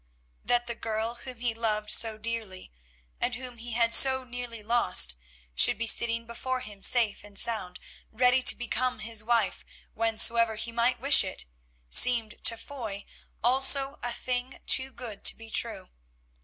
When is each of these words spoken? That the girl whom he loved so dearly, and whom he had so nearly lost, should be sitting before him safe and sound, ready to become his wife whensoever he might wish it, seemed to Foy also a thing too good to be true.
That 0.43 0.65
the 0.65 0.73
girl 0.73 1.13
whom 1.13 1.41
he 1.41 1.53
loved 1.53 1.91
so 1.91 2.17
dearly, 2.17 2.71
and 3.19 3.35
whom 3.35 3.59
he 3.59 3.73
had 3.73 3.93
so 3.93 4.23
nearly 4.23 4.63
lost, 4.63 5.15
should 5.53 5.77
be 5.77 5.85
sitting 5.85 6.25
before 6.25 6.61
him 6.61 6.81
safe 6.81 7.23
and 7.23 7.37
sound, 7.37 7.79
ready 8.11 8.41
to 8.41 8.55
become 8.55 8.97
his 9.01 9.23
wife 9.23 9.63
whensoever 9.93 10.55
he 10.55 10.71
might 10.71 10.99
wish 10.99 11.23
it, 11.23 11.45
seemed 11.91 12.43
to 12.45 12.57
Foy 12.57 13.05
also 13.43 13.99
a 14.01 14.11
thing 14.11 14.57
too 14.65 14.89
good 14.89 15.23
to 15.25 15.35
be 15.35 15.51
true. 15.51 15.91